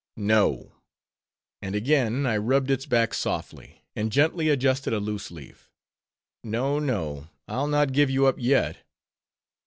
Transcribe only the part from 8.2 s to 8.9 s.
up yet.